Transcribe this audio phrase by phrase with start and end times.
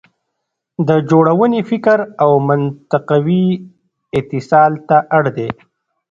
[0.87, 3.47] د جوړونې فکر او منطقوي
[4.19, 5.49] اتصال ته اړ دی.